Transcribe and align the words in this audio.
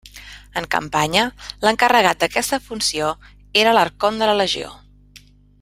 En 0.61 0.67
campanya, 0.75 1.25
l'encarregat 1.67 2.23
d'aquesta 2.25 2.61
funció 2.71 3.13
era 3.65 3.77
l'arcont 3.79 4.21
de 4.23 4.31
la 4.33 4.39
legió. 4.45 4.77